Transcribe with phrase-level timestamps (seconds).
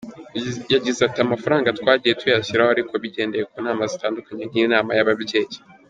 [0.73, 5.57] Yagize ati “Amafaranga twagiye tuyashyiraho ariko bigendeye ku nama zitandukanye nk’inama y’ababyeyi.